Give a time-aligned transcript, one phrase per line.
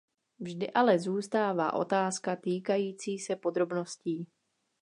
[0.39, 4.27] Vždy ale zůstává otázka týkající se podrobností.